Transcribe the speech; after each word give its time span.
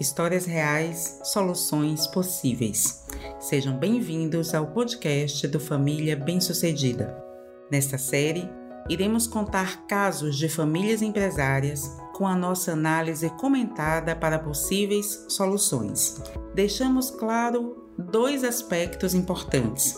Histórias 0.00 0.46
reais, 0.46 1.20
soluções 1.22 2.06
possíveis. 2.06 3.06
Sejam 3.38 3.76
bem-vindos 3.76 4.54
ao 4.54 4.68
podcast 4.68 5.46
do 5.46 5.60
Família 5.60 6.16
Bem-Sucedida. 6.16 7.22
Nesta 7.70 7.98
série, 7.98 8.48
iremos 8.88 9.26
contar 9.26 9.86
casos 9.86 10.38
de 10.38 10.48
famílias 10.48 11.02
empresárias 11.02 11.86
com 12.14 12.26
a 12.26 12.34
nossa 12.34 12.72
análise 12.72 13.28
comentada 13.36 14.16
para 14.16 14.38
possíveis 14.38 15.26
soluções. 15.28 16.18
Deixamos 16.54 17.10
claro 17.10 17.92
dois 17.98 18.42
aspectos 18.42 19.12
importantes. 19.12 19.94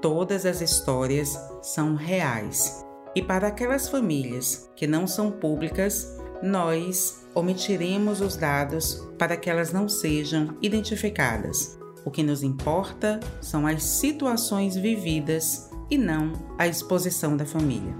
Todas 0.00 0.46
as 0.46 0.62
histórias 0.62 1.38
são 1.60 1.94
reais. 1.94 2.82
E 3.14 3.20
para 3.20 3.48
aquelas 3.48 3.86
famílias 3.86 4.70
que 4.74 4.86
não 4.86 5.06
são 5.06 5.30
públicas, 5.30 6.15
nós 6.42 7.26
omitiremos 7.34 8.20
os 8.20 8.36
dados 8.36 9.06
para 9.18 9.36
que 9.36 9.50
elas 9.50 9.72
não 9.72 9.88
sejam 9.88 10.56
identificadas. 10.60 11.78
O 12.04 12.10
que 12.10 12.22
nos 12.22 12.42
importa 12.42 13.20
são 13.40 13.66
as 13.66 13.82
situações 13.82 14.76
vividas 14.76 15.70
e 15.90 15.98
não 15.98 16.32
a 16.58 16.66
exposição 16.66 17.36
da 17.36 17.44
família. 17.44 17.94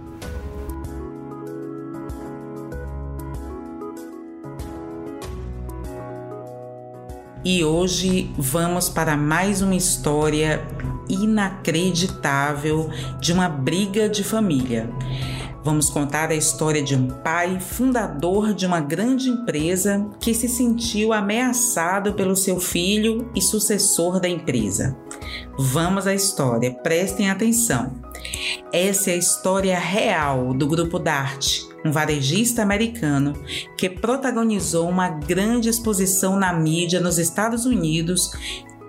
E 7.44 7.62
hoje 7.62 8.28
vamos 8.36 8.88
para 8.88 9.16
mais 9.16 9.62
uma 9.62 9.76
história 9.76 10.66
inacreditável 11.08 12.90
de 13.20 13.32
uma 13.32 13.48
briga 13.48 14.08
de 14.08 14.24
família. 14.24 14.90
Vamos 15.66 15.90
contar 15.90 16.30
a 16.30 16.34
história 16.36 16.80
de 16.80 16.94
um 16.94 17.08
pai 17.08 17.58
fundador 17.58 18.54
de 18.54 18.64
uma 18.64 18.78
grande 18.78 19.28
empresa 19.28 20.08
que 20.20 20.32
se 20.32 20.48
sentiu 20.48 21.12
ameaçado 21.12 22.12
pelo 22.12 22.36
seu 22.36 22.60
filho 22.60 23.28
e 23.34 23.42
sucessor 23.42 24.20
da 24.20 24.28
empresa. 24.28 24.96
Vamos 25.58 26.06
à 26.06 26.14
história, 26.14 26.72
prestem 26.72 27.30
atenção. 27.30 28.00
Essa 28.72 29.10
é 29.10 29.14
a 29.14 29.16
história 29.16 29.76
real 29.76 30.54
do 30.54 30.68
Grupo 30.68 31.00
Dart, 31.00 31.62
um 31.84 31.90
varejista 31.90 32.62
americano 32.62 33.32
que 33.76 33.90
protagonizou 33.90 34.88
uma 34.88 35.08
grande 35.08 35.68
exposição 35.68 36.36
na 36.36 36.52
mídia 36.52 37.00
nos 37.00 37.18
Estados 37.18 37.66
Unidos 37.66 38.30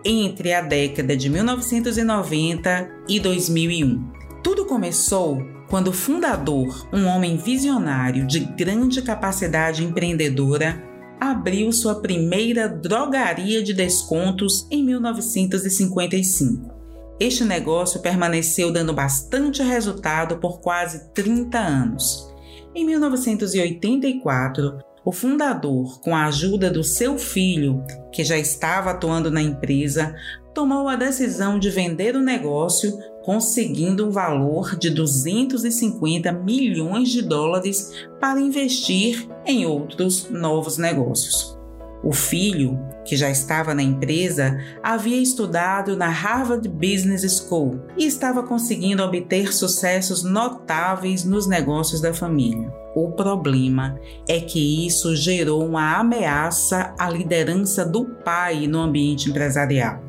entre 0.06 0.54
a 0.54 0.62
década 0.62 1.18
de 1.18 1.28
1990 1.28 2.88
e 3.10 3.20
2001. 3.20 4.12
Tudo 4.44 4.64
começou 4.64 5.57
quando 5.70 5.90
o 5.90 5.94
fundador, 5.94 6.88
um 6.94 7.06
homem 7.08 7.38
visionário 7.38 8.26
de 8.26 8.40
grande 8.40 9.02
capacidade 9.02 9.84
empreendedora, 9.84 10.82
abriu 11.20 11.72
sua 11.72 12.02
primeira 12.02 12.70
drogaria 12.70 13.62
de 13.62 13.74
descontos 13.74 14.68
em 14.72 14.84
1955. 14.84 16.78
Este 17.20 17.44
negócio 17.44 18.00
permaneceu 18.00 18.72
dando 18.72 18.94
bastante 18.94 19.64
resultado 19.64 20.38
por 20.38 20.62
quase 20.62 21.12
30 21.14 21.58
anos. 21.58 22.32
Em 22.76 22.86
1984, 22.86 24.78
o 25.04 25.12
fundador, 25.12 26.00
com 26.02 26.16
a 26.16 26.26
ajuda 26.28 26.70
do 26.70 26.84
seu 26.84 27.18
filho, 27.18 27.84
que 28.12 28.24
já 28.24 28.38
estava 28.38 28.92
atuando 28.92 29.32
na 29.32 29.42
empresa, 29.42 30.16
tomou 30.54 30.88
a 30.88 30.96
decisão 30.96 31.58
de 31.58 31.70
vender 31.70 32.16
o 32.16 32.22
negócio, 32.22 32.92
conseguindo 33.28 34.08
um 34.08 34.10
valor 34.10 34.78
de 34.78 34.90
250 34.90 36.32
milhões 36.32 37.10
de 37.10 37.22
dólares 37.22 37.92
para 38.22 38.40
investir 38.40 39.28
em 39.46 39.66
outros 39.66 40.30
novos 40.30 40.78
negócios. 40.78 41.60
O 42.02 42.14
filho, 42.14 42.80
que 43.04 43.18
já 43.18 43.30
estava 43.30 43.76
na 43.76 43.84
empresa, 43.84 44.58
havia 44.82 45.22
estudado 45.22 45.98
na 45.98 46.08
Harvard 46.08 46.70
Business 46.70 47.24
School 47.46 47.82
e 47.98 48.06
estava 48.06 48.44
conseguindo 48.44 49.04
obter 49.04 49.54
sucessos 49.54 50.24
notáveis 50.24 51.26
nos 51.26 51.48
negócios 51.48 52.00
da 52.00 52.14
família. 52.14 52.72
O 52.96 53.12
problema 53.12 54.00
é 54.26 54.40
que 54.40 54.88
isso 54.88 55.14
gerou 55.18 55.66
uma 55.66 55.98
ameaça 55.98 56.96
à 56.98 57.10
liderança 57.10 57.84
do 57.84 58.06
pai 58.06 58.68
no 58.68 58.80
ambiente 58.80 59.30
empresarial 59.30 60.08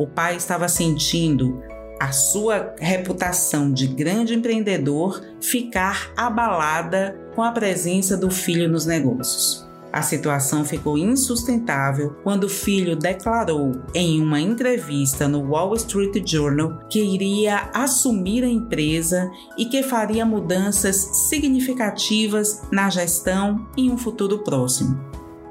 o 0.00 0.06
pai 0.06 0.36
estava 0.36 0.66
sentindo 0.66 1.62
a 2.00 2.12
sua 2.12 2.74
reputação 2.78 3.70
de 3.70 3.86
grande 3.86 4.34
empreendedor 4.34 5.22
ficar 5.38 6.10
abalada 6.16 7.14
com 7.34 7.42
a 7.42 7.52
presença 7.52 8.16
do 8.16 8.30
filho 8.30 8.66
nos 8.70 8.86
negócios. 8.86 9.68
A 9.92 10.00
situação 10.02 10.64
ficou 10.64 10.96
insustentável 10.96 12.16
quando 12.22 12.44
o 12.44 12.48
filho 12.48 12.96
declarou 12.96 13.82
em 13.92 14.22
uma 14.22 14.40
entrevista 14.40 15.28
no 15.28 15.50
Wall 15.50 15.74
Street 15.74 16.24
Journal 16.24 16.78
que 16.88 17.02
iria 17.02 17.68
assumir 17.74 18.44
a 18.44 18.48
empresa 18.48 19.30
e 19.58 19.66
que 19.66 19.82
faria 19.82 20.24
mudanças 20.24 20.96
significativas 21.28 22.62
na 22.70 22.88
gestão 22.88 23.66
em 23.76 23.90
um 23.90 23.98
futuro 23.98 24.38
próximo. 24.38 24.98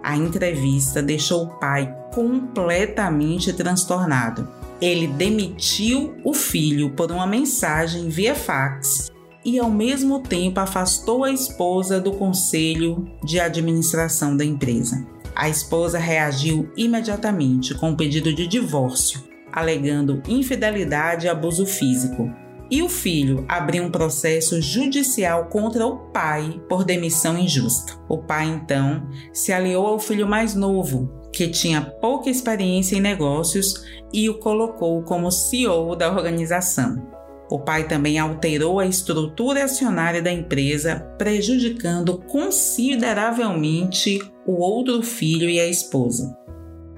A 0.02 0.16
entrevista 0.16 1.02
deixou 1.02 1.44
o 1.44 1.60
pai 1.60 1.94
completamente 2.14 3.52
transtornado. 3.54 4.59
Ele 4.82 5.08
demitiu 5.08 6.16
o 6.24 6.34
filho 6.34 6.92
por 6.92 7.12
uma 7.12 7.28
mensagem 7.28 8.08
via 8.10 8.34
fax 8.34 9.12
e, 9.44 9.60
ao 9.60 9.70
mesmo 9.70 10.20
tempo, 10.20 10.60
afastou 10.60 11.24
a 11.24 11.32
esposa 11.32 12.00
do 12.00 12.14
conselho 12.14 13.06
de 13.24 13.40
administração 13.40 14.36
da 14.36 14.46
empresa. 14.46 15.06
A 15.36 15.50
esposa 15.50 15.98
reagiu 15.98 16.72
imediatamente 16.76 17.74
com 17.76 17.90
um 17.90 17.96
pedido 17.96 18.34
de 18.34 18.48
divórcio, 18.48 19.22
alegando 19.52 20.22
infidelidade 20.28 21.26
e 21.26 21.30
abuso 21.30 21.66
físico 21.66 22.30
e 22.72 22.84
o 22.84 22.90
filho 22.90 23.46
abriu 23.48 23.84
um 23.84 23.90
processo 23.90 24.62
judicial 24.62 25.46
contra 25.46 25.86
o 25.86 25.98
pai 26.12 26.62
por 26.70 26.84
demissão 26.84 27.38
injusta. 27.38 27.94
O 28.08 28.20
pai 28.20 28.46
então 28.46 29.08
se 29.34 29.52
aliou 29.52 29.88
ao 29.88 30.00
filho 30.00 30.28
mais 30.28 30.54
novo, 30.54 31.10
que 31.32 31.48
tinha 31.48 31.82
pouca 31.82 32.30
experiência 32.30 32.96
em 32.96 33.02
negócios, 33.02 33.84
e 34.12 34.30
o 34.30 34.40
colocou 34.40 35.02
como 35.04 35.32
CEO 35.32 35.96
da 35.96 36.12
organização. 36.12 37.08
O 37.52 37.60
pai 37.60 37.88
também 37.88 38.20
alterou 38.20 38.80
a 38.80 38.86
estrutura 38.86 39.64
acionária 39.64 40.22
da 40.22 40.32
empresa, 40.32 41.00
prejudicando 41.18 42.20
consideravelmente 42.28 44.20
o 44.46 44.62
outro 44.62 45.02
filho 45.02 45.50
e 45.50 45.60
a 45.60 45.68
esposa 45.68 46.38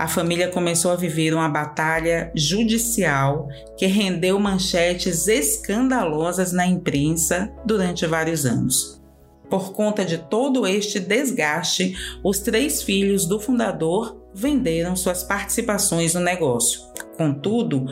a 0.02 0.08
família 0.08 0.48
começou 0.48 0.90
a 0.90 0.96
viver 0.96 1.32
uma 1.32 1.48
batalha 1.48 2.32
judicial 2.34 3.48
que 3.78 3.86
rendeu 3.86 4.40
manchetes 4.40 5.28
escandalosas 5.28 6.52
na 6.52 6.66
imprensa 6.66 7.54
durante 7.64 8.08
vários 8.08 8.44
anos. 8.44 9.00
Por 9.48 9.74
conta 9.74 10.04
de 10.04 10.18
todo 10.18 10.66
este 10.66 11.00
desgaste, 11.00 11.96
os 12.24 12.40
três 12.40 12.82
filhos 12.82 13.28
do 13.28 13.40
fundador 13.40 14.20
venderam 14.34 14.96
suas 14.96 15.24
participações 15.24 16.14
no 16.14 16.20
negócio. 16.20 16.82
Contudo, 17.18 17.86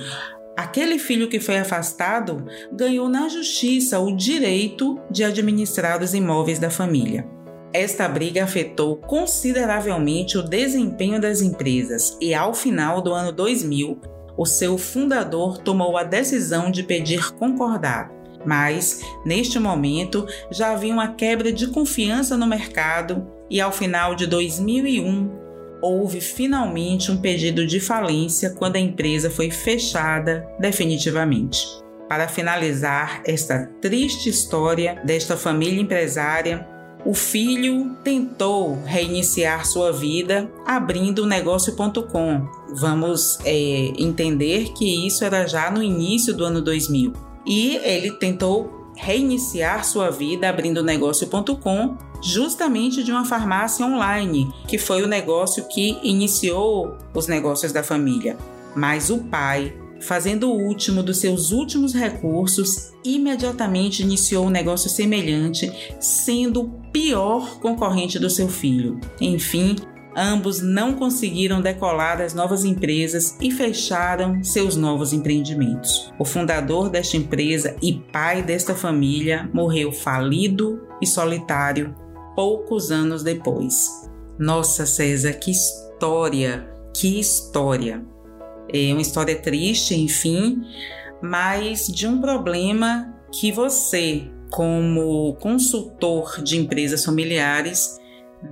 aquele 0.55 0.99
filho 0.99 1.29
que 1.29 1.39
foi 1.39 1.57
afastado 1.57 2.45
ganhou 2.71 3.09
na 3.09 3.27
justiça 3.27 3.99
o 3.99 4.15
direito 4.15 4.99
de 5.09 5.23
administrar 5.23 6.01
os 6.01 6.13
imóveis 6.13 6.59
da 6.59 6.69
família. 6.69 7.27
Esta 7.71 8.07
briga 8.07 8.43
afetou 8.43 8.97
consideravelmente 8.97 10.37
o 10.37 10.43
desempenho 10.43 11.21
das 11.21 11.41
empresas 11.41 12.17
e, 12.19 12.33
ao 12.33 12.53
final 12.53 12.99
do 12.99 13.13
ano 13.13 13.31
2000, 13.31 13.99
o 14.35 14.45
seu 14.45 14.77
fundador 14.77 15.59
tomou 15.59 15.95
a 15.97 16.03
decisão 16.03 16.71
de 16.71 16.81
pedir 16.81 17.31
concordado. 17.33 18.19
Mas, 18.45 19.01
neste 19.25 19.59
momento, 19.59 20.25
já 20.49 20.71
havia 20.71 20.93
uma 20.93 21.09
quebra 21.09 21.51
de 21.51 21.67
confiança 21.67 22.37
no 22.37 22.47
mercado 22.47 23.27
e, 23.49 23.59
ao 23.59 23.71
final 23.71 24.15
de 24.15 24.25
2001, 24.25 25.38
houve 25.81 26.21
finalmente 26.21 27.11
um 27.11 27.17
pedido 27.17 27.65
de 27.65 27.79
falência 27.79 28.51
quando 28.51 28.75
a 28.75 28.79
empresa 28.79 29.29
foi 29.29 29.49
fechada 29.51 30.47
definitivamente. 30.59 31.65
Para 32.07 32.27
finalizar 32.27 33.21
esta 33.25 33.67
triste 33.79 34.29
história 34.29 34.99
desta 35.05 35.37
família 35.37 35.81
empresária, 35.81 36.67
o 37.05 37.13
filho 37.13 37.95
tentou 38.03 38.81
reiniciar 38.83 39.65
sua 39.65 39.91
vida 39.91 40.51
abrindo 40.65 41.19
o 41.19 41.25
negócio.com. 41.25 42.47
Vamos 42.75 43.37
é, 43.45 43.93
entender 43.97 44.73
que 44.73 45.07
isso 45.07 45.23
era 45.23 45.47
já 45.47 45.71
no 45.71 45.81
início 45.81 46.33
do 46.33 46.43
ano 46.43 46.61
2000. 46.61 47.13
E 47.45 47.77
ele 47.77 48.11
tentou 48.11 48.78
reiniciar 48.99 49.85
sua 49.85 50.09
vida 50.09 50.49
abrindo 50.49 50.83
negócio.com 50.83 51.97
justamente 52.21 53.01
de 53.01 53.11
uma 53.11 53.23
farmácia 53.23 53.85
online, 53.85 54.53
que 54.67 54.77
foi 54.77 55.01
o 55.01 55.07
negócio 55.07 55.67
que 55.69 55.97
iniciou 56.03 56.97
os 57.13 57.27
negócios 57.27 57.71
da 57.71 57.81
família. 57.81 58.37
Mas 58.75 59.09
o 59.09 59.19
pai 59.19 59.73
fazendo 60.01 60.49
o 60.49 60.57
último 60.57 61.03
dos 61.03 61.17
seus 61.17 61.51
últimos 61.51 61.93
recursos, 61.93 62.93
imediatamente 63.03 64.01
iniciou 64.01 64.45
um 64.45 64.49
negócio 64.49 64.89
semelhante, 64.89 65.71
sendo 65.99 66.61
o 66.61 66.69
pior 66.91 67.59
concorrente 67.59 68.17
do 68.17 68.29
seu 68.29 68.47
filho. 68.47 68.99
Enfim, 69.19 69.75
ambos 70.19 70.61
não 70.61 70.93
conseguiram 70.93 71.61
decolar 71.61 72.21
as 72.21 72.33
novas 72.33 72.65
empresas 72.65 73.37
e 73.39 73.49
fecharam 73.49 74.43
seus 74.43 74.75
novos 74.75 75.13
empreendimentos. 75.13 76.11
O 76.19 76.25
fundador 76.25 76.89
desta 76.89 77.15
empresa 77.15 77.75
e 77.81 77.93
pai 77.93 78.43
desta 78.43 78.75
família 78.75 79.49
morreu 79.53 79.91
falido 79.91 80.81
e 81.01 81.07
solitário 81.07 81.95
poucos 82.35 82.91
anos 82.91 83.23
depois. 83.23 84.09
Nossa, 84.37 84.85
César, 84.85 85.33
que 85.33 85.51
história! 85.51 86.69
Que 86.93 87.19
história! 87.19 88.03
É 88.73 88.91
uma 88.91 89.01
história 89.01 89.35
triste, 89.35 89.95
enfim, 89.95 90.61
mas 91.21 91.87
de 91.87 92.05
um 92.05 92.21
problema 92.21 93.15
que 93.31 93.51
você, 93.51 94.29
como 94.51 95.35
consultor 95.35 96.41
de 96.43 96.57
empresas 96.57 97.03
familiares, 97.03 97.99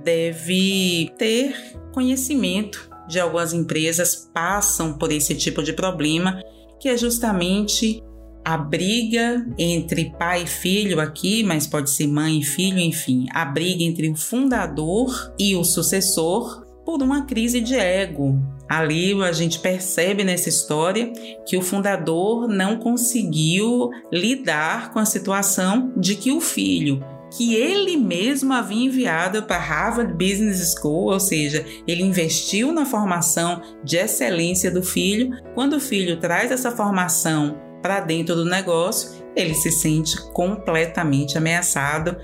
deve 0.02 1.12
ter 1.18 1.54
conhecimento 1.92 2.88
de 3.08 3.18
algumas 3.18 3.52
empresas 3.52 4.30
passam 4.32 4.92
por 4.92 5.10
esse 5.10 5.34
tipo 5.34 5.62
de 5.62 5.72
problema, 5.72 6.42
que 6.78 6.88
é 6.88 6.96
justamente 6.96 8.02
a 8.44 8.56
briga 8.56 9.46
entre 9.58 10.12
pai 10.18 10.44
e 10.44 10.46
filho 10.46 11.00
aqui, 11.00 11.42
mas 11.42 11.66
pode 11.66 11.90
ser 11.90 12.06
mãe 12.06 12.38
e 12.38 12.44
filho, 12.44 12.78
enfim, 12.78 13.26
a 13.32 13.44
briga 13.44 13.82
entre 13.82 14.08
o 14.08 14.16
fundador 14.16 15.34
e 15.38 15.56
o 15.56 15.64
sucessor 15.64 16.66
por 16.84 17.02
uma 17.02 17.26
crise 17.26 17.60
de 17.60 17.74
ego. 17.74 18.38
Ali 18.68 19.12
a 19.22 19.32
gente 19.32 19.58
percebe 19.58 20.24
nessa 20.24 20.48
história 20.48 21.12
que 21.46 21.56
o 21.56 21.62
fundador 21.62 22.48
não 22.48 22.78
conseguiu 22.78 23.90
lidar 24.10 24.92
com 24.92 24.98
a 24.98 25.04
situação 25.04 25.92
de 25.96 26.14
que 26.14 26.32
o 26.32 26.40
filho 26.40 27.04
que 27.30 27.54
ele 27.54 27.96
mesmo 27.96 28.52
havia 28.52 28.86
enviado 28.86 29.42
para 29.42 29.58
Harvard 29.58 30.12
Business 30.12 30.74
School, 30.74 31.12
ou 31.12 31.20
seja, 31.20 31.64
ele 31.86 32.02
investiu 32.02 32.72
na 32.72 32.86
formação 32.86 33.62
de 33.84 33.96
excelência 33.96 34.70
do 34.70 34.82
filho. 34.82 35.30
Quando 35.54 35.74
o 35.74 35.80
filho 35.80 36.18
traz 36.18 36.50
essa 36.50 36.70
formação 36.70 37.58
para 37.82 38.00
dentro 38.00 38.34
do 38.34 38.44
negócio, 38.44 39.18
ele 39.36 39.54
se 39.54 39.70
sente 39.70 40.20
completamente 40.32 41.38
ameaçado. 41.38 42.16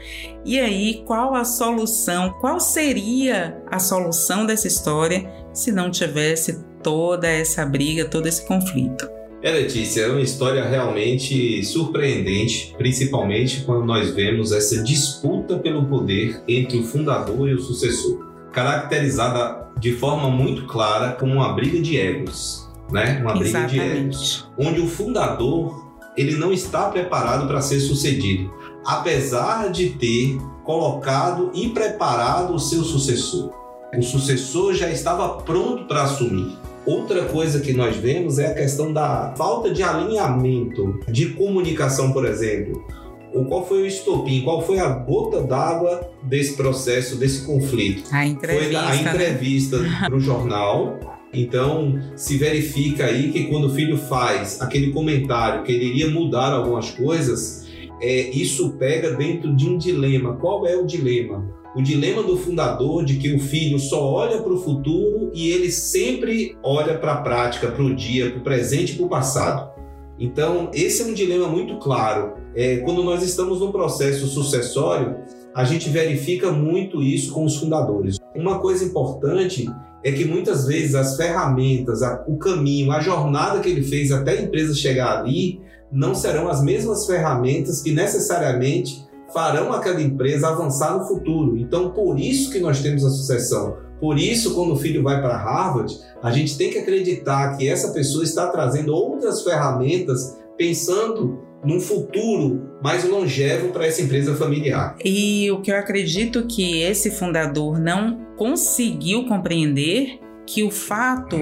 E 0.45 0.59
aí, 0.59 1.05
qual 1.07 1.35
a 1.35 1.45
solução? 1.45 2.35
Qual 2.41 2.59
seria 2.59 3.63
a 3.71 3.79
solução 3.79 4.45
dessa 4.45 4.67
história 4.67 5.31
se 5.53 5.71
não 5.71 5.91
tivesse 5.91 6.65
toda 6.83 7.29
essa 7.29 7.65
briga, 7.65 8.05
todo 8.05 8.27
esse 8.27 8.47
conflito? 8.47 9.09
É, 9.45 9.51
Letícia, 9.51 10.01
é 10.01 10.09
uma 10.09 10.23
história 10.23 10.65
realmente 10.65 11.63
surpreendente, 11.67 12.75
principalmente 12.79 13.61
quando 13.61 13.85
nós 13.85 14.09
vemos 14.15 14.53
essa 14.53 14.83
disputa 14.83 15.59
pelo 15.59 15.85
poder 15.85 16.43
entre 16.49 16.79
o 16.79 16.83
fundador 16.83 17.51
e 17.51 17.53
o 17.53 17.61
sucessor, 17.61 18.25
caracterizada 18.51 19.67
de 19.79 19.93
forma 19.93 20.31
muito 20.31 20.65
clara 20.67 21.13
como 21.13 21.35
uma 21.35 21.53
briga 21.53 21.79
de 21.79 21.95
egos, 22.01 22.67
né? 22.91 23.19
Uma 23.21 23.35
briga 23.35 23.59
Exatamente. 23.59 23.75
de 23.75 23.99
egos, 23.99 24.49
onde 24.59 24.81
o 24.81 24.89
fundador 24.89 25.93
ele 26.17 26.37
não 26.37 26.51
está 26.51 26.89
preparado 26.89 27.47
para 27.47 27.61
ser 27.61 27.81
sucedido, 27.81 28.51
apesar 28.83 29.71
de 29.71 29.91
ter 29.91 30.39
colocado 30.65 31.51
e 31.53 31.69
preparado 31.69 32.55
o 32.55 32.59
seu 32.59 32.83
sucessor. 32.83 33.53
O 33.95 34.03
sucessor 34.03 34.73
já 34.73 34.89
estava 34.89 35.43
pronto 35.43 35.85
para 35.85 36.05
assumir 36.05 36.57
Outra 36.87 37.25
coisa 37.25 37.61
que 37.61 37.73
nós 37.73 37.97
vemos 37.97 38.39
é 38.39 38.47
a 38.47 38.55
questão 38.55 38.93
da 38.93 39.35
falta 39.37 39.71
de 39.71 39.83
alinhamento 39.83 41.01
de 41.09 41.31
comunicação, 41.31 42.13
por 42.13 42.27
exemplo. 42.27 42.85
O 43.33 43.47
qual 43.47 43.67
foi 43.67 43.83
o 43.83 43.87
estopim? 43.87 44.43
Qual 44.43 44.63
foi 44.63 44.79
a 44.79 44.89
gota 44.89 45.43
d'água 45.43 46.09
desse 46.23 46.55
processo, 46.57 47.17
desse 47.17 47.45
conflito? 47.45 48.05
A 48.13 48.27
entrevista. 48.27 48.67
Foi 48.67 48.77
a 48.77 48.89
né? 48.91 48.97
entrevista 49.01 49.79
né? 49.79 49.97
para 50.01 50.15
o 50.15 50.21
jornal. 50.21 51.01
Então, 51.33 52.01
se 52.15 52.37
verifica 52.37 53.07
aí 53.07 53.33
que 53.33 53.45
quando 53.45 53.65
o 53.65 53.75
filho 53.75 53.97
faz 53.97 54.61
aquele 54.61 54.93
comentário 54.93 55.65
que 55.65 55.73
ele 55.73 55.87
iria 55.87 56.09
mudar 56.11 56.53
algumas 56.53 56.91
coisas, 56.91 57.64
é, 58.05 58.31
isso 58.31 58.73
pega 58.79 59.13
dentro 59.13 59.55
de 59.55 59.69
um 59.69 59.79
dilema. 59.79 60.37
Qual 60.37 60.67
é 60.67 60.77
o 60.77 60.85
dilema? 60.85 61.55
o 61.75 61.83
dilema 61.83 62.23
do 62.23 62.37
fundador 62.37 63.05
de 63.05 63.17
que 63.17 63.35
o 63.35 63.41
filho 63.41 63.79
só 63.79 64.01
olha 64.01 64.41
para 64.41 64.53
o 64.53 64.63
futuro 64.63 65.31
e 65.35 65.51
ele 65.51 65.71
sempre 65.73 66.57
olha 66.63 66.97
para 66.97 67.15
a 67.15 67.21
prática, 67.21 67.69
para 67.69 67.83
o 67.83 67.95
dia, 67.95 68.31
para 68.31 68.39
o 68.39 68.45
presente 68.45 68.93
e 68.93 68.97
para 68.97 69.07
o 69.07 69.09
passado. 69.09 69.73
Então, 70.19 70.71
esse 70.73 71.03
é 71.03 71.07
um 71.07 71.13
dilema 71.13 71.49
muito 71.49 71.77
claro. 71.79 72.35
É, 72.55 72.77
quando 72.79 73.03
nós 73.03 73.23
estamos 73.25 73.59
num 73.59 73.73
processo 73.73 74.29
sucessório, 74.29 75.17
a 75.53 75.65
gente 75.65 75.89
verifica 75.89 76.53
muito 76.53 77.03
isso 77.03 77.33
com 77.33 77.45
os 77.45 77.57
fundadores. 77.57 78.19
Uma 78.37 78.61
coisa 78.61 78.85
importante 78.85 79.69
é 80.05 80.13
que 80.13 80.25
muitas 80.25 80.67
vezes 80.67 80.95
as 80.95 81.17
ferramentas, 81.17 82.03
a, 82.03 82.25
o 82.29 82.37
caminho, 82.37 82.93
a 82.93 83.01
jornada 83.01 83.59
que 83.59 83.69
ele 83.69 83.83
fez 83.83 84.13
até 84.13 84.33
a 84.33 84.43
empresa 84.43 84.75
chegar 84.75 85.19
ali, 85.19 85.61
não 85.95 86.15
serão 86.15 86.49
as 86.49 86.63
mesmas 86.63 87.07
ferramentas 87.07 87.81
que 87.81 87.93
necessariamente 87.93 89.07
farão 89.33 89.73
aquela 89.73 90.03
empresa 90.03 90.49
avançar 90.49 90.99
no 90.99 91.07
futuro. 91.07 91.57
Então, 91.57 91.91
por 91.91 92.19
isso 92.19 92.51
que 92.51 92.59
nós 92.59 92.83
temos 92.83 93.05
a 93.05 93.11
sucessão. 93.11 93.77
Por 94.01 94.19
isso, 94.19 94.55
quando 94.55 94.73
o 94.73 94.77
filho 94.77 95.03
vai 95.03 95.23
para 95.23 95.37
Harvard, 95.37 95.97
a 96.23 96.31
gente 96.31 96.59
tem 96.59 96.71
que 96.71 96.79
acreditar 96.79 97.57
que 97.57 97.69
essa 97.69 97.93
pessoa 97.93 98.25
está 98.25 98.49
trazendo 98.49 98.93
outras 98.93 99.43
ferramentas 99.43 100.37
pensando 100.59 101.39
num 101.65 101.81
futuro 101.81 102.63
mais 102.83 103.05
longevo 103.05 103.69
para 103.69 103.87
essa 103.87 104.03
empresa 104.03 104.35
familiar. 104.35 104.97
E 105.05 105.51
o 105.51 105.61
que 105.63 105.71
eu 105.71 105.77
acredito 105.77 106.47
que 106.47 106.83
esse 106.83 107.11
fundador 107.11 107.79
não 107.79 108.19
conseguiu 108.37 109.27
compreender 109.27 110.21
que 110.47 110.63
o 110.63 110.71
fato 110.71 111.39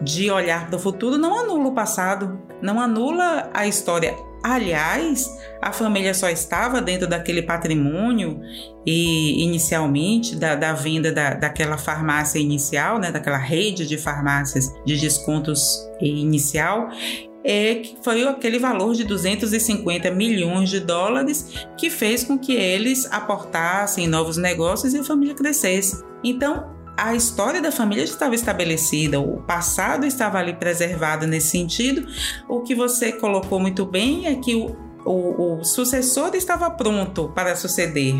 de 0.00 0.30
olhar 0.30 0.66
para 0.66 0.76
o 0.76 0.78
futuro 0.78 1.16
não 1.16 1.38
anula 1.38 1.68
o 1.68 1.74
passado, 1.74 2.40
não 2.60 2.80
anula 2.80 3.50
a 3.54 3.66
história 3.66 4.14
Aliás, 4.44 5.38
a 5.62 5.72
família 5.72 6.12
só 6.12 6.28
estava 6.28 6.82
dentro 6.82 7.08
daquele 7.08 7.40
patrimônio 7.40 8.42
e 8.84 9.42
inicialmente 9.42 10.36
da, 10.36 10.54
da 10.54 10.74
venda 10.74 11.10
da, 11.10 11.32
daquela 11.32 11.78
farmácia 11.78 12.38
inicial, 12.38 12.98
né, 12.98 13.10
daquela 13.10 13.38
rede 13.38 13.86
de 13.86 13.96
farmácias 13.96 14.70
de 14.84 15.00
descontos 15.00 15.88
inicial, 15.98 16.90
é 17.42 17.80
foi 18.02 18.22
aquele 18.28 18.58
valor 18.58 18.92
de 18.92 19.04
250 19.04 20.10
milhões 20.10 20.68
de 20.68 20.80
dólares 20.80 21.66
que 21.78 21.88
fez 21.88 22.22
com 22.22 22.38
que 22.38 22.52
eles 22.52 23.10
aportassem 23.10 24.06
novos 24.06 24.36
negócios 24.36 24.92
e 24.92 24.98
a 24.98 25.04
família 25.04 25.34
crescesse. 25.34 26.04
Então, 26.22 26.73
a 26.96 27.14
história 27.14 27.60
da 27.60 27.72
família 27.72 28.06
já 28.06 28.12
estava 28.12 28.34
estabelecida, 28.34 29.20
o 29.20 29.38
passado 29.42 30.06
estava 30.06 30.38
ali 30.38 30.54
preservado 30.54 31.26
nesse 31.26 31.48
sentido. 31.48 32.06
O 32.48 32.60
que 32.60 32.74
você 32.74 33.12
colocou 33.12 33.58
muito 33.58 33.84
bem 33.84 34.26
é 34.26 34.34
que 34.36 34.54
o, 34.54 34.76
o, 35.04 35.58
o, 35.60 35.64
sucessor 35.64 36.34
estava 36.34 36.70
pronto 36.70 37.28
para 37.34 37.56
suceder, 37.56 38.14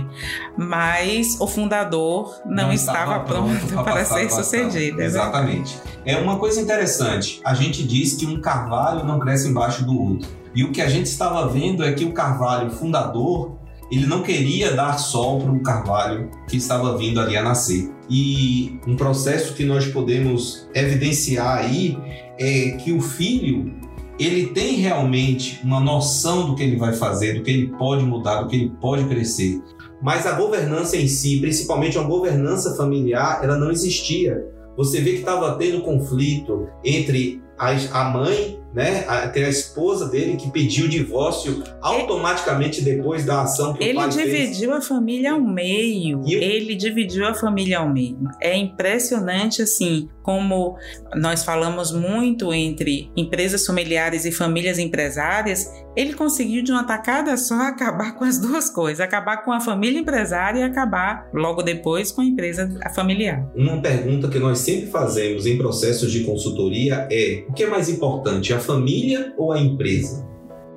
mas 0.56 1.40
o 1.40 1.46
fundador 1.46 2.34
não, 2.44 2.64
não 2.64 2.72
estava, 2.72 3.20
pronto, 3.20 3.66
pronto 3.66 3.84
para 3.84 4.04
ser 4.04 4.30
sucedido. 4.30 5.00
Exatamente. 5.00 5.78
É 6.04 6.16
uma 6.16 6.38
coisa 6.38 6.60
interessante. 6.60 7.40
A 7.44 7.54
gente 7.54 7.82
diz 7.84 8.14
que 8.14 8.26
um 8.26 8.40
carvalho 8.40 9.04
não 9.04 9.18
cresce 9.18 9.48
embaixo 9.48 9.84
do 9.84 9.98
outro. 9.98 10.28
E 10.54 10.62
o 10.62 10.70
que 10.70 10.80
a 10.80 10.88
gente 10.88 11.06
estava 11.06 11.48
vendo 11.48 11.82
é 11.84 11.92
que 11.92 12.04
o 12.04 12.12
carvalho 12.12 12.70
fundador 12.70 13.53
ele 13.90 14.06
não 14.06 14.22
queria 14.22 14.72
dar 14.72 14.98
sol 14.98 15.40
para 15.40 15.52
um 15.52 15.62
carvalho 15.62 16.30
que 16.48 16.56
estava 16.56 16.96
vindo 16.96 17.20
ali 17.20 17.36
a 17.36 17.42
nascer. 17.42 17.90
E 18.08 18.78
um 18.86 18.96
processo 18.96 19.54
que 19.54 19.64
nós 19.64 19.86
podemos 19.86 20.68
evidenciar 20.74 21.58
aí 21.58 21.98
é 22.38 22.72
que 22.72 22.92
o 22.92 23.00
filho 23.00 23.72
ele 24.18 24.48
tem 24.48 24.76
realmente 24.76 25.60
uma 25.64 25.80
noção 25.80 26.46
do 26.46 26.54
que 26.54 26.62
ele 26.62 26.76
vai 26.76 26.92
fazer, 26.92 27.34
do 27.34 27.42
que 27.42 27.50
ele 27.50 27.68
pode 27.76 28.04
mudar, 28.04 28.42
do 28.42 28.48
que 28.48 28.56
ele 28.56 28.72
pode 28.80 29.04
crescer. 29.04 29.60
Mas 30.00 30.26
a 30.26 30.32
governança 30.32 30.96
em 30.96 31.08
si, 31.08 31.40
principalmente 31.40 31.98
a 31.98 32.02
governança 32.02 32.76
familiar, 32.76 33.40
ela 33.42 33.56
não 33.56 33.70
existia. 33.70 34.44
Você 34.76 35.00
vê 35.00 35.12
que 35.12 35.18
estava 35.18 35.56
tendo 35.56 35.82
conflito 35.82 36.68
entre 36.84 37.42
a 37.92 38.04
mãe 38.04 38.64
né? 38.74 39.04
Tem 39.32 39.44
a 39.44 39.48
esposa 39.48 40.08
dele 40.08 40.36
que 40.36 40.50
pediu 40.50 40.86
o 40.86 40.88
divórcio 40.88 41.62
automaticamente 41.80 42.82
depois 42.82 43.24
da 43.24 43.42
ação 43.42 43.72
que 43.72 43.84
ele 43.84 43.92
o 43.92 44.00
pai 44.00 44.10
fez. 44.10 44.26
Ele 44.26 44.38
dividiu 44.38 44.74
a 44.74 44.80
família 44.80 45.32
ao 45.32 45.40
meio. 45.40 46.22
Ele 46.26 46.74
dividiu 46.74 47.24
a 47.24 47.34
família 47.34 47.78
ao 47.78 47.88
meio. 47.88 48.18
É 48.40 48.56
impressionante 48.56 49.62
assim 49.62 50.08
como 50.24 50.76
nós 51.14 51.44
falamos 51.44 51.92
muito 51.92 52.52
entre 52.52 53.10
empresas 53.14 53.66
familiares 53.66 54.24
e 54.24 54.32
famílias 54.32 54.78
empresárias, 54.78 55.70
ele 55.94 56.14
conseguiu 56.14 56.64
de 56.64 56.72
uma 56.72 56.82
tacada 56.82 57.36
só 57.36 57.54
acabar 57.54 58.16
com 58.16 58.24
as 58.24 58.38
duas 58.38 58.70
coisas, 58.70 59.00
acabar 59.00 59.44
com 59.44 59.52
a 59.52 59.60
família 59.60 60.00
empresária 60.00 60.60
e 60.60 60.62
acabar 60.62 61.28
logo 61.32 61.62
depois 61.62 62.10
com 62.10 62.22
a 62.22 62.24
empresa 62.24 62.68
familiar. 62.94 63.46
Uma 63.54 63.80
pergunta 63.80 64.28
que 64.28 64.38
nós 64.38 64.58
sempre 64.60 64.90
fazemos 64.90 65.46
em 65.46 65.58
processos 65.58 66.10
de 66.10 66.24
consultoria 66.24 67.06
é: 67.12 67.44
o 67.54 67.56
que 67.56 67.62
é 67.62 67.68
mais 67.68 67.88
importante, 67.88 68.52
a 68.52 68.58
família 68.58 69.32
ou 69.38 69.52
a 69.52 69.60
empresa? 69.60 70.28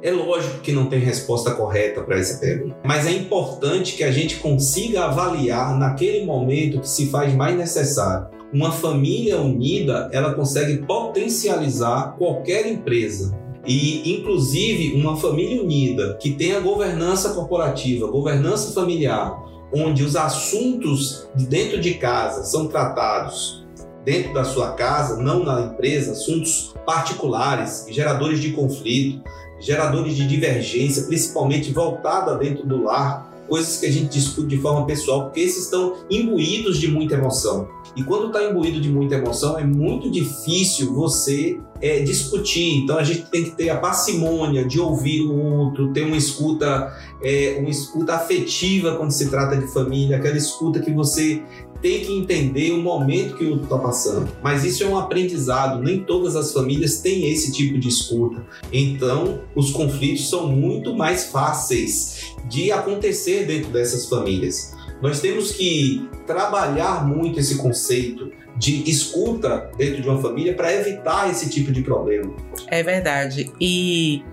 É 0.04 0.12
lógico 0.12 0.60
que 0.60 0.72
não 0.72 0.86
tem 0.86 1.00
resposta 1.00 1.56
correta 1.56 2.04
para 2.04 2.20
essa 2.20 2.40
pergunta, 2.40 2.78
mas 2.86 3.08
é 3.08 3.12
importante 3.14 3.98
que 3.98 4.04
a 4.04 4.12
gente 4.12 4.36
consiga 4.36 5.06
avaliar 5.06 5.76
naquele 5.76 6.24
momento 6.24 6.80
que 6.80 6.88
se 6.88 7.08
faz 7.08 7.34
mais 7.34 7.58
necessário. 7.58 8.28
Uma 8.54 8.72
família 8.72 9.42
unida, 9.42 10.08
ela 10.14 10.36
consegue 10.36 10.86
potencializar 10.86 12.16
qualquer 12.16 12.68
empresa. 12.68 13.36
E, 13.66 14.14
inclusive, 14.14 15.02
uma 15.02 15.18
família 15.18 15.60
unida 15.64 16.16
que 16.22 16.30
tenha 16.30 16.60
governança 16.60 17.34
corporativa, 17.34 18.06
governança 18.06 18.72
familiar, 18.72 19.36
onde 19.74 20.04
os 20.04 20.16
assuntos 20.16 21.28
de 21.36 21.48
dentro 21.48 21.82
de 21.82 21.96
casa 21.96 22.44
são 22.44 22.68
tratados 22.68 23.67
dentro 24.08 24.34
da 24.34 24.46
sua 24.46 24.72
casa, 24.72 25.22
não 25.22 25.44
na 25.44 25.66
empresa, 25.66 26.14
assuntos 26.14 26.74
particulares, 26.86 27.86
geradores 27.90 28.40
de 28.40 28.54
conflito, 28.54 29.22
geradores 29.60 30.16
de 30.16 30.26
divergência, 30.26 31.04
principalmente 31.04 31.74
voltada 31.74 32.38
dentro 32.38 32.66
do 32.66 32.86
lar, 32.86 33.30
coisas 33.50 33.78
que 33.78 33.86
a 33.86 33.92
gente 33.92 34.08
discute 34.08 34.48
de 34.48 34.58
forma 34.60 34.86
pessoal, 34.86 35.26
porque 35.26 35.42
esses 35.42 35.66
estão 35.66 35.96
imbuídos 36.10 36.80
de 36.80 36.88
muita 36.88 37.16
emoção. 37.16 37.68
E 37.98 38.04
quando 38.04 38.28
está 38.28 38.44
imbuído 38.44 38.80
de 38.80 38.90
muita 38.90 39.16
emoção, 39.16 39.58
é 39.58 39.64
muito 39.64 40.10
difícil 40.10 40.94
você 40.94 41.60
é, 41.82 42.00
discutir. 42.02 42.84
Então 42.84 42.98
a 42.98 43.04
gente 43.04 43.24
tem 43.24 43.44
que 43.44 43.52
ter 43.52 43.70
a 43.70 43.78
parcimônia 43.78 44.66
de 44.66 44.80
ouvir 44.80 45.22
o 45.24 45.36
outro, 45.36 45.92
ter 45.94 46.04
uma 46.04 46.16
escuta, 46.16 46.94
é, 47.24 47.58
uma 47.60 47.70
escuta 47.70 48.14
afetiva 48.14 48.96
quando 48.96 49.12
se 49.12 49.30
trata 49.30 49.58
de 49.58 49.68
família, 49.74 50.18
aquela 50.18 50.38
escuta 50.38 50.80
que 50.80 50.92
você 50.92 51.42
tem 51.82 52.02
que 52.02 52.14
entender 52.14 52.72
o 52.72 52.82
momento 52.82 53.38
que 53.38 53.46
o 53.46 53.52
outro 53.52 53.66
está 53.66 53.78
passando. 53.78 54.32
Mas 54.42 54.64
isso 54.64 54.84
é 54.84 54.88
um 54.88 54.98
aprendizado, 54.98 55.82
nem 55.82 56.04
todas 56.04 56.36
as 56.36 56.52
famílias 56.54 57.00
têm 57.00 57.32
esse 57.32 57.52
tipo 57.52 57.78
de 57.78 57.88
escuta. 57.88 58.46
Então, 58.72 59.42
os 59.56 59.72
conflitos 59.72 60.30
são 60.30 60.48
muito 60.48 60.96
mais 60.96 61.26
fáceis 61.26 62.36
de 62.50 62.72
acontecer 62.72 63.46
dentro 63.46 63.72
dessas 63.72 64.08
famílias. 64.08 64.76
Nós 65.02 65.20
temos 65.20 65.52
que 65.52 66.10
trabalhar 66.26 67.08
muito 67.08 67.40
esse 67.40 67.58
conceito 67.58 68.32
de 68.58 68.90
escuta 68.90 69.70
dentro 69.78 70.02
de 70.02 70.10
uma 70.10 70.20
família 70.20 70.54
para 70.56 70.74
evitar 70.74 71.30
esse 71.30 71.50
tipo 71.50 71.72
de 71.72 71.82
problema. 71.82 72.36
É 72.68 72.82
verdade. 72.82 73.52
E, 73.62 74.24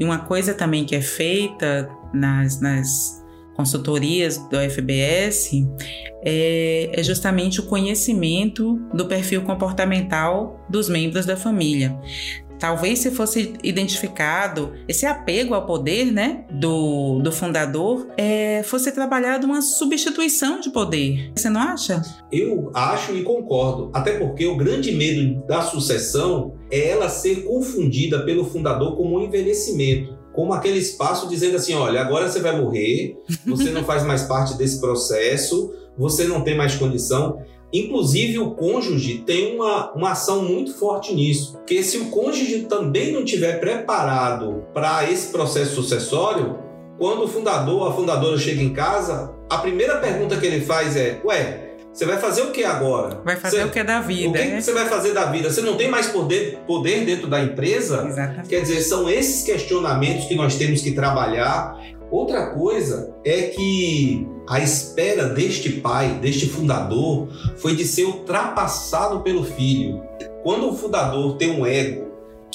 uma 0.00 0.18
coisa 0.18 0.54
também 0.54 0.84
que 0.84 0.96
é 0.96 1.02
feita 1.02 1.88
nas, 2.12 2.60
nas 2.60 3.23
consultorias 3.54 4.38
do 4.48 4.58
FBS 4.58 5.50
é, 6.24 6.90
é, 6.92 7.02
justamente 7.02 7.60
o 7.60 7.64
conhecimento 7.64 8.76
do 8.92 9.06
perfil 9.06 9.42
comportamental 9.42 10.60
dos 10.68 10.88
membros 10.88 11.26
da 11.26 11.36
família. 11.36 11.98
Talvez 12.58 13.00
se 13.00 13.10
fosse 13.10 13.52
identificado 13.62 14.72
esse 14.88 15.04
apego 15.04 15.54
ao 15.54 15.66
poder 15.66 16.10
né, 16.10 16.46
do, 16.50 17.20
do 17.20 17.30
fundador, 17.30 18.06
é, 18.16 18.62
fosse 18.62 18.90
trabalhado 18.92 19.46
uma 19.46 19.60
substituição 19.60 20.60
de 20.60 20.70
poder. 20.70 21.32
Você 21.36 21.50
não 21.50 21.60
acha? 21.60 22.00
Eu 22.32 22.70
acho 22.72 23.14
e 23.14 23.22
concordo. 23.22 23.90
Até 23.92 24.18
porque 24.18 24.46
o 24.46 24.56
grande 24.56 24.92
medo 24.92 25.44
da 25.46 25.62
sucessão 25.62 26.54
é 26.70 26.88
ela 26.90 27.08
ser 27.08 27.44
confundida 27.44 28.24
pelo 28.24 28.44
fundador 28.44 28.96
como 28.96 29.18
um 29.18 29.24
envelhecimento 29.24 30.23
como 30.34 30.52
aquele 30.52 30.78
espaço 30.78 31.28
dizendo 31.28 31.56
assim: 31.56 31.74
olha, 31.74 32.00
agora 32.00 32.28
você 32.28 32.40
vai 32.40 32.60
morrer, 32.60 33.16
você 33.46 33.70
não 33.70 33.84
faz 33.84 34.04
mais 34.04 34.24
parte 34.24 34.54
desse 34.54 34.80
processo, 34.80 35.72
você 35.96 36.24
não 36.24 36.42
tem 36.42 36.56
mais 36.56 36.74
condição. 36.74 37.38
Inclusive, 37.72 38.38
o 38.38 38.52
cônjuge 38.52 39.24
tem 39.26 39.56
uma, 39.56 39.92
uma 39.94 40.12
ação 40.12 40.44
muito 40.44 40.74
forte 40.74 41.12
nisso. 41.12 41.54
Porque 41.54 41.82
se 41.82 41.98
o 41.98 42.06
cônjuge 42.06 42.60
também 42.68 43.12
não 43.12 43.24
estiver 43.24 43.58
preparado 43.58 44.62
para 44.72 45.10
esse 45.10 45.32
processo 45.32 45.74
sucessório, 45.74 46.56
quando 46.98 47.24
o 47.24 47.28
fundador, 47.28 47.88
a 47.88 47.92
fundadora 47.92 48.38
chega 48.38 48.62
em 48.62 48.72
casa, 48.72 49.34
a 49.50 49.58
primeira 49.58 49.98
pergunta 49.98 50.36
que 50.36 50.46
ele 50.46 50.64
faz 50.64 50.96
é: 50.96 51.20
Ué, 51.24 51.73
você 51.94 52.06
vai 52.06 52.18
fazer 52.18 52.42
o 52.42 52.50
que 52.50 52.64
agora? 52.64 53.20
Vai 53.24 53.36
fazer 53.36 53.58
você, 53.58 53.64
o 53.64 53.70
que 53.70 53.84
da 53.84 54.00
vida. 54.00 54.28
O 54.28 54.32
que, 54.32 54.38
é? 54.38 54.60
você 54.60 54.72
vai 54.72 54.88
fazer 54.88 55.12
da 55.12 55.26
vida? 55.26 55.48
Você 55.48 55.60
não 55.60 55.76
tem 55.76 55.88
mais 55.88 56.08
poder, 56.08 56.58
poder 56.66 57.04
dentro 57.04 57.28
da 57.28 57.40
empresa? 57.40 58.04
Exatamente. 58.04 58.48
Quer 58.48 58.62
dizer, 58.62 58.82
são 58.82 59.08
esses 59.08 59.44
questionamentos 59.44 60.24
que 60.24 60.34
nós 60.34 60.56
temos 60.56 60.82
que 60.82 60.90
trabalhar. 60.90 61.80
Outra 62.10 62.46
coisa 62.46 63.14
é 63.24 63.42
que 63.42 64.26
a 64.48 64.58
espera 64.58 65.28
deste 65.28 65.70
pai, 65.70 66.18
deste 66.20 66.48
fundador, 66.48 67.28
foi 67.58 67.76
de 67.76 67.84
ser 67.84 68.06
ultrapassado 68.06 69.20
pelo 69.20 69.44
filho. 69.44 70.02
Quando 70.42 70.70
o 70.70 70.76
fundador 70.76 71.36
tem 71.36 71.52
um 71.52 71.64
ego 71.64 72.03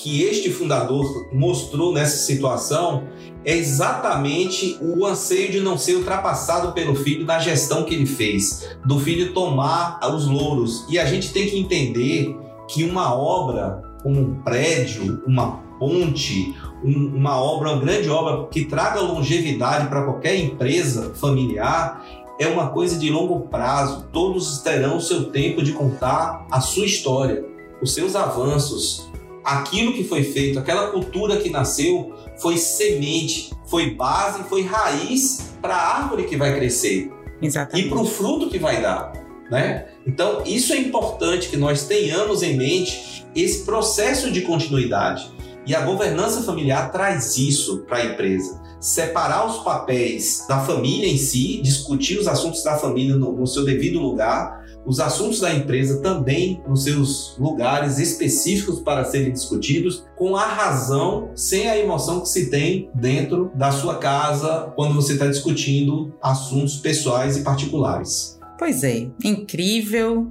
que 0.02 0.24
este 0.24 0.52
fundador 0.52 1.28
mostrou 1.32 1.94
nessa 1.94 2.18
situação, 2.18 3.04
é 3.46 3.56
exatamente 3.56 4.78
o 4.82 5.06
anseio 5.06 5.52
de 5.52 5.60
não 5.60 5.78
ser 5.78 5.96
ultrapassado 5.96 6.74
pelo 6.74 6.96
filho 6.96 7.26
na 7.26 7.40
gestão 7.40 7.84
que 7.84 7.94
ele 7.94 8.06
fez, 8.06 8.78
do 8.86 9.00
filho 9.00 9.34
tomar 9.34 10.00
os 10.14 10.28
louros. 10.28 10.86
E 10.90 11.00
a 11.00 11.06
gente 11.06 11.32
tem 11.32 11.50
que 11.50 11.60
entender 11.60 12.36
que 12.68 12.84
uma 12.84 13.14
obra, 13.14 13.82
como 14.04 14.20
um 14.20 14.36
prédio, 14.42 15.24
uma 15.26 15.60
ponte, 15.80 16.56
um, 16.84 17.16
uma 17.16 17.42
obra, 17.42 17.72
uma 17.72 17.82
grande 17.82 18.10
obra 18.10 18.48
que 18.48 18.66
traga 18.66 19.02
longevidade 19.02 19.88
para 19.88 20.04
qualquer 20.04 20.36
empresa 20.36 21.14
familiar, 21.16 22.06
é 22.40 22.48
uma 22.48 22.70
coisa 22.70 22.98
de 22.98 23.10
longo 23.10 23.42
prazo. 23.48 24.06
Todos 24.14 24.60
terão 24.60 24.98
o 24.98 25.02
seu 25.02 25.26
tempo 25.26 25.62
de 25.62 25.74
contar 25.74 26.46
a 26.52 26.62
sua 26.62 26.86
história, 26.86 27.46
os 27.82 27.94
seus 27.94 28.16
avanços, 28.16 29.10
aquilo 29.44 29.94
que 29.94 30.04
foi 30.04 30.24
feito, 30.24 30.60
aquela 30.60 30.92
cultura 30.92 31.38
que 31.38 31.50
nasceu, 31.50 32.14
foi 32.38 32.58
semente, 32.58 33.52
foi 33.66 33.92
base, 33.92 34.44
foi 34.44 34.64
raiz 34.64 35.54
para 35.62 35.76
a 35.76 35.98
árvore 35.98 36.24
que 36.24 36.38
vai 36.38 36.56
crescer 36.56 37.12
Exatamente. 37.42 37.88
e 37.88 37.90
para 37.90 38.00
o 38.00 38.06
fruto 38.06 38.50
que 38.50 38.60
vai 38.60 38.82
dar. 38.82 39.14
Né? 39.50 39.88
Então, 40.06 40.44
isso 40.46 40.74
é 40.74 40.78
importante 40.78 41.50
que 41.50 41.58
nós 41.58 41.86
tenhamos 41.88 42.44
em 42.44 42.56
mente 42.56 43.26
esse 43.36 43.66
processo 43.66 44.32
de 44.32 44.42
continuidade. 44.42 45.32
E 45.66 45.76
a 45.76 45.82
governança 45.82 46.42
familiar 46.42 46.92
traz 46.92 47.38
isso 47.38 47.80
para 47.88 47.98
a 47.98 48.06
empresa. 48.06 48.60
Separar 48.80 49.46
os 49.46 49.58
papéis 49.64 50.46
da 50.48 50.60
família 50.62 51.08
em 51.08 51.18
si, 51.18 51.62
discutir 51.62 52.18
os 52.18 52.28
assuntos 52.28 52.64
da 52.64 52.78
família 52.78 53.16
no, 53.16 53.34
no 53.34 53.46
seu 53.46 53.66
devido 53.66 54.00
lugar, 54.00 54.59
os 54.86 55.00
assuntos 55.00 55.40
da 55.40 55.54
empresa 55.54 56.02
também 56.02 56.62
nos 56.68 56.84
seus 56.84 57.36
lugares 57.38 58.00
específicos 58.00 58.80
para 58.80 59.04
serem 59.04 59.32
discutidos, 59.32 60.06
com 60.16 60.36
a 60.36 60.46
razão, 60.46 61.32
sem 61.36 61.70
a 61.70 61.78
emoção 61.78 62.22
que 62.22 62.30
se 62.30 62.50
tem 62.50 62.90
dentro 62.94 63.52
da 63.56 63.72
sua 63.72 63.98
casa 63.98 64.72
quando 64.76 64.96
você 64.96 65.14
está 65.14 65.28
discutindo 65.28 66.14
assuntos 66.22 66.78
pessoais 66.78 67.38
e 67.38 67.42
particulares. 67.42 68.40
Pois 68.58 68.84
é, 68.84 69.08
incrível. 69.24 70.28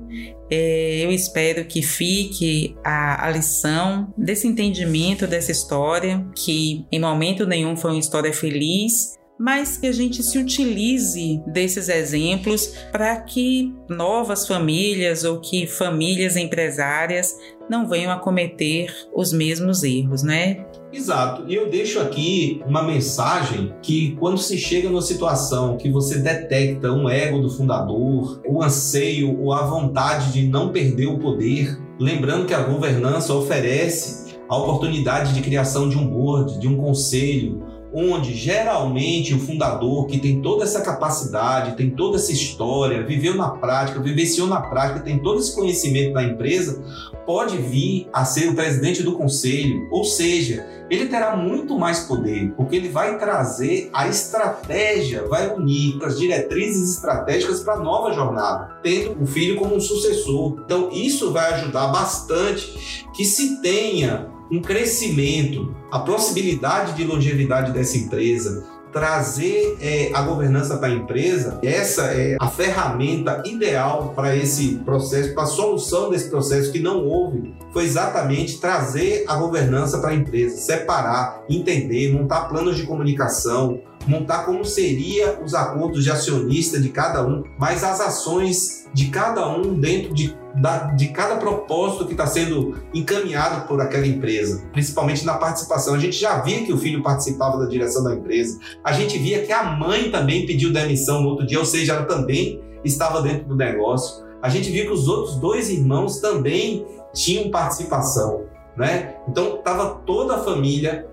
É, 0.51 1.05
eu 1.05 1.11
espero 1.11 1.65
que 1.65 1.83
fique 1.83 2.77
a, 2.85 3.27
a, 3.27 3.31
lição 3.31 4.13
desse 4.17 4.47
entendimento 4.47 5.27
dessa 5.27 5.53
história, 5.53 6.27
que 6.35 6.87
em 6.91 7.01
momento 7.01 7.47
nenhum 7.47 7.77
foi 7.77 7.91
uma 7.91 8.01
história 8.01 8.33
feliz, 8.33 9.18
mas 9.39 9.77
que 9.77 9.87
a 9.87 9.93
gente 9.93 10.23
se 10.23 10.39
utilize 10.39 11.43
desses 11.47 11.89
exemplos 11.89 12.67
para 12.91 13.17
que 13.21 13.73
novas 13.89 14.47
famílias 14.47 15.25
ou 15.25 15.41
que 15.41 15.67
famílias 15.67 16.37
empresárias 16.37 17.37
não 17.71 17.87
venham 17.87 18.11
a 18.11 18.19
cometer 18.19 18.93
os 19.15 19.33
mesmos 19.33 19.83
erros, 19.83 20.23
né? 20.23 20.65
Exato. 20.93 21.45
E 21.47 21.55
eu 21.55 21.69
deixo 21.69 22.01
aqui 22.01 22.63
uma 22.67 22.83
mensagem 22.83 23.75
que 23.83 24.17
quando 24.19 24.39
se 24.39 24.57
chega 24.57 24.89
numa 24.89 25.03
situação 25.03 25.77
que 25.77 25.91
você 25.91 26.19
detecta 26.19 26.91
um 26.91 27.09
ego 27.09 27.41
do 27.41 27.51
fundador, 27.51 28.41
o 28.47 28.63
anseio 28.63 29.39
ou 29.39 29.53
a 29.53 29.67
vontade 29.67 30.33
de 30.33 30.49
não 30.49 30.73
perder 30.73 31.07
o 31.07 31.19
poder, 31.19 31.79
lembrando 32.01 32.47
que 32.47 32.55
a 32.55 32.63
governança 32.63 33.35
oferece 33.35 34.29
a 34.49 34.57
oportunidade 34.57 35.35
de 35.35 35.43
criação 35.43 35.91
de 35.91 35.99
um 35.99 36.07
board, 36.07 36.59
de 36.59 36.67
um 36.67 36.79
conselho, 36.79 37.63
onde 37.99 38.33
geralmente 38.33 39.35
o 39.35 39.41
fundador, 39.41 40.07
que 40.07 40.21
tem 40.21 40.41
toda 40.41 40.63
essa 40.63 40.81
capacidade, 40.81 41.77
tem 41.77 41.91
toda 41.91 42.17
essa 42.17 42.31
história, 42.31 43.03
viveu 43.03 43.35
na 43.35 43.51
prática, 43.51 43.99
vivenciou 43.99 44.47
na 44.47 44.61
prática, 44.61 45.01
tem 45.01 45.19
todo 45.19 45.41
esse 45.41 45.53
conhecimento 45.53 46.15
da 46.15 46.23
empresa, 46.23 46.81
pode 47.27 47.57
vir 47.57 48.09
a 48.13 48.25
ser 48.25 48.51
o 48.51 48.55
presidente 48.55 49.03
do 49.03 49.17
conselho, 49.17 49.89
ou 49.91 50.05
seja, 50.05 50.65
ele 50.89 51.07
terá 51.09 51.37
muito 51.37 51.77
mais 51.77 52.01
poder, 52.01 52.53
porque 52.57 52.77
ele 52.77 52.89
vai 52.89 53.19
trazer 53.19 53.91
a 53.93 54.07
estratégia, 54.07 55.27
vai 55.27 55.53
unir 55.53 55.99
as 56.05 56.19
diretrizes 56.19 56.95
estratégicas 56.95 57.61
para 57.65 57.75
a 57.75 57.83
nova 57.83 58.13
jornada, 58.13 58.79
tendo 58.83 59.21
o 59.21 59.27
filho 59.27 59.57
como 59.57 59.75
um 59.75 59.81
sucessor. 59.81 60.63
Então, 60.65 60.89
isso 60.93 61.33
vai 61.33 61.53
ajudar 61.55 61.89
bastante 61.89 63.05
que 63.13 63.25
se 63.25 63.61
tenha 63.61 64.38
um 64.51 64.61
crescimento, 64.61 65.75
a 65.91 65.99
possibilidade 65.99 66.95
de 66.95 67.05
longevidade 67.05 67.73
dessa 67.73 67.97
empresa 67.97 68.79
trazer 68.93 69.77
é, 69.81 70.11
a 70.15 70.23
governança 70.23 70.77
para 70.77 70.89
a 70.89 70.91
empresa, 70.91 71.59
essa 71.63 72.07
é 72.07 72.37
a 72.41 72.49
ferramenta 72.49 73.43
ideal 73.45 74.13
para 74.15 74.35
esse 74.37 74.77
processo, 74.77 75.35
para 75.35 75.45
a 75.45 75.47
solução 75.47 76.11
desse 76.11 76.31
processo 76.31 76.73
que 76.73 76.81
não 76.81 77.05
houve, 77.05 77.55
foi 77.73 77.85
exatamente 77.85 78.59
trazer 78.59 79.25
a 79.29 79.37
governança 79.37 79.99
para 79.99 80.11
a 80.11 80.15
empresa, 80.15 80.57
separar, 80.57 81.45
entender, 81.49 82.13
montar 82.13 82.49
planos 82.49 82.77
de 82.77 82.85
comunicação, 82.85 83.81
montar 84.07 84.45
como 84.45 84.65
seria 84.65 85.39
os 85.45 85.55
acordos 85.55 86.05
de 86.05 86.11
acionista 86.11 86.81
de 86.81 86.89
cada 86.89 87.27
um, 87.27 87.45
mas 87.59 87.85
as 87.85 88.01
ações 88.01 88.87
de 88.93 89.09
cada 89.09 89.47
um 89.49 89.75
dentro 89.79 90.15
de, 90.15 90.35
da, 90.61 90.93
de 90.93 91.09
cada 91.09 91.37
propósito 91.37 92.07
que 92.07 92.13
está 92.13 92.27
sendo 92.27 92.77
encaminhado 92.95 93.67
por 93.67 93.81
aquela 93.81 94.07
empresa, 94.07 94.67
principalmente 94.73 95.25
na 95.25 95.35
participação. 95.35 95.95
A 95.95 95.99
gente 95.99 96.17
já 96.19 96.41
via 96.41 96.65
que 96.65 96.73
o 96.73 96.79
filho 96.79 97.03
participava 97.03 97.59
da 97.59 97.67
direção 97.67 98.03
da 98.05 98.15
empresa, 98.15 98.59
a 98.83 98.93
gente 98.93 99.19
via 99.19 99.45
que 99.45 99.53
a 99.53 99.65
mãe 99.65 100.11
também 100.11 100.47
pediu 100.47 100.73
demissão 100.73 101.23
no 101.23 101.29
outro 101.29 101.47
dia, 101.47 101.59
ou 101.59 101.65
seja, 101.65 101.95
ela 101.95 102.05
também 102.05 102.61
estava 102.85 103.23
dentro 103.23 103.49
do 103.49 103.57
negócio. 103.57 104.25
A 104.43 104.49
gente 104.49 104.71
viu 104.71 104.87
que 104.87 104.93
os 104.93 105.09
outros 105.09 105.37
dois 105.37 105.69
irmãos 105.69 106.21
também 106.21 106.87
tinham 107.13 107.51
participação, 107.51 108.45
né? 108.77 109.17
Então 109.29 109.57
estava 109.57 109.97
toda 110.07 110.37
a 110.37 110.39
família 110.39 111.09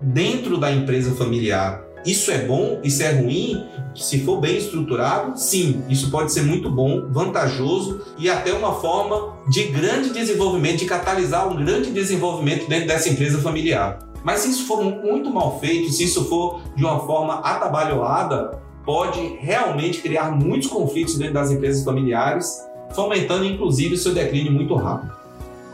dentro 0.00 0.56
da 0.56 0.72
empresa 0.72 1.14
familiar. 1.14 1.84
Isso 2.04 2.30
é 2.30 2.38
bom, 2.38 2.80
isso 2.82 3.02
é 3.02 3.12
ruim. 3.12 3.66
Se 3.94 4.20
for 4.20 4.40
bem 4.40 4.56
estruturado, 4.56 5.38
sim, 5.38 5.82
isso 5.88 6.10
pode 6.10 6.32
ser 6.32 6.42
muito 6.42 6.70
bom, 6.70 7.08
vantajoso 7.10 8.00
e 8.18 8.30
até 8.30 8.52
uma 8.52 8.74
forma 8.74 9.36
de 9.48 9.64
grande 9.64 10.10
desenvolvimento, 10.10 10.78
de 10.78 10.86
catalisar 10.86 11.48
um 11.48 11.56
grande 11.56 11.90
desenvolvimento 11.90 12.68
dentro 12.68 12.86
dessa 12.86 13.08
empresa 13.08 13.38
familiar. 13.40 13.98
Mas 14.22 14.40
se 14.40 14.50
isso 14.50 14.66
for 14.66 14.82
muito 14.82 15.30
mal 15.30 15.58
feito, 15.60 15.90
se 15.92 16.04
isso 16.04 16.24
for 16.24 16.62
de 16.76 16.84
uma 16.84 17.00
forma 17.00 17.40
atabalhoada, 17.40 18.60
pode 18.84 19.36
realmente 19.40 20.00
criar 20.00 20.30
muitos 20.30 20.68
conflitos 20.68 21.16
dentro 21.18 21.34
das 21.34 21.50
empresas 21.50 21.84
familiares, 21.84 22.46
fomentando 22.92 23.44
inclusive 23.44 23.94
o 23.94 23.98
seu 23.98 24.12
declínio 24.12 24.52
muito 24.52 24.74
rápido. 24.74 25.12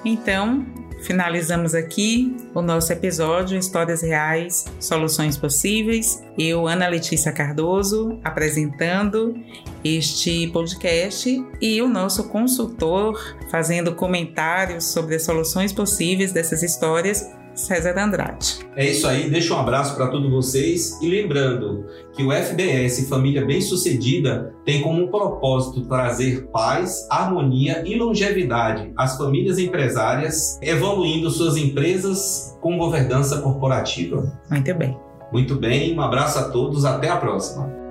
Então, 0.04 0.64
Finalizamos 1.00 1.75
aqui 1.75 2.37
o 2.55 2.61
nosso 2.61 2.93
episódio 2.93 3.59
Histórias 3.59 4.03
Reais, 4.03 4.65
Soluções 4.81 5.37
Possíveis. 5.37 6.23
Eu, 6.38 6.67
Ana 6.67 6.88
Letícia 6.88 7.33
Cardoso, 7.33 8.19
apresentando 8.25 9.35
este 9.85 10.49
podcast 10.49 11.45
e 11.61 11.81
o 11.81 11.88
nosso 11.88 12.29
consultor 12.29 13.37
fazendo 13.50 13.95
comentários 13.95 14.87
sobre 14.87 15.15
as 15.15 15.23
soluções 15.23 15.73
possíveis 15.73 16.33
dessas 16.33 16.62
histórias, 16.62 17.31
César 17.57 17.99
Andrade. 17.99 18.59
É 18.77 18.85
isso 18.85 19.07
aí, 19.07 19.31
deixa 19.31 19.55
um 19.55 19.59
abraço 19.59 19.97
para 19.97 20.09
todos 20.09 20.31
vocês 20.31 21.01
e 21.01 21.09
lembrando 21.09 21.87
que 22.15 22.23
o 22.23 22.31
FBS 22.31 23.09
Família 23.09 23.45
Bem-Sucedida 23.45 24.55
tem 24.65 24.83
como 24.83 25.11
propósito 25.11 25.87
trazer 25.89 26.47
paz, 26.53 27.07
harmonia 27.11 27.83
e 27.87 27.97
longevidade 27.97 28.93
às 28.97 29.17
famílias 29.17 29.59
empresárias, 29.59 30.59
evoluindo 30.63 31.31
suas 31.31 31.57
empresas 31.57 32.57
com 32.61 32.77
governança 32.77 33.41
corporativa. 33.41 34.31
Muito 34.51 34.75
bem. 34.75 34.99
Muito 35.33 35.57
bem, 35.57 35.97
um 35.97 36.01
abraço 36.01 36.39
a 36.39 36.51
todos, 36.51 36.85
até 36.85 37.09
a 37.09 37.17
próxima. 37.17 37.86